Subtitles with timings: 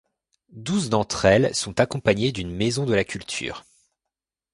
[0.55, 3.65] Douze d'entre elles sont accompagnées d'une maison de la culture.